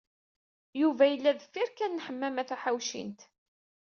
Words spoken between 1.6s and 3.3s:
kan n Ḥemmama Taḥawcint.